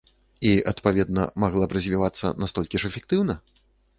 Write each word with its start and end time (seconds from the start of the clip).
І, 0.51 0.51
адпаведна, 0.71 1.25
магла 1.43 1.67
б 1.73 1.77
развівацца 1.77 2.31
настолькі 2.45 2.81
ж 2.85 2.91
эфектыўна? 2.93 3.37